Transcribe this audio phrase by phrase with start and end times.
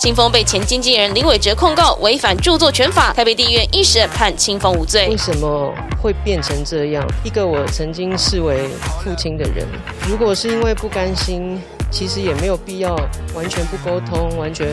[0.00, 5.06] 青峰被前经纪人林伟哲控告违反著作权法，台北地院一审判青峰无罪。
[5.10, 7.06] 为什么会变成这样？
[7.22, 8.66] 一个我曾经视为
[9.04, 9.66] 父亲的人，
[10.08, 11.60] 如果是因为不甘心，
[11.90, 12.96] 其实也没有必要
[13.34, 14.66] 完全不沟通，完全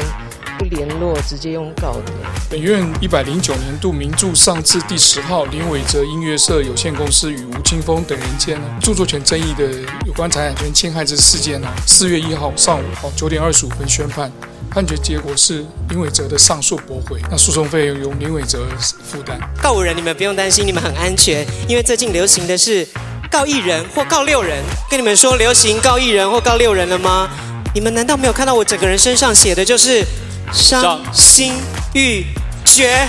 [0.58, 2.14] 不联络，直接用告的。
[2.50, 9.66] 本院一百零九年度名著上字第十号林伟哲音乐社有限公司与吴青峰等人间著作权争议的
[10.06, 14.32] 有关财产权侵害之事件呢，四月一号上午九点二十五分宣判。
[14.70, 19.40] 判决结果是林伟哲的上诉驳回，那诉讼费用由林伟哲负担。
[19.62, 22.88] 告五人，你们不用担心，你们很安全，因为最近流行的是
[23.32, 24.64] 告一人或告六人。
[24.90, 27.30] 跟你们说，流行告一人或告六人了吗？
[27.74, 30.04] 你们难道没有看到我整个人身上写的就是
[30.52, 31.54] 伤心
[31.94, 32.26] 欲
[32.66, 33.08] 绝？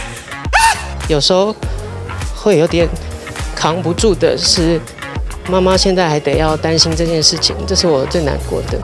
[1.08, 1.54] 有时候
[2.34, 2.88] 会有点
[3.54, 4.80] 扛不住的是，
[5.48, 8.78] 妈妈现在还得要担心这件事情，这是我最难过的。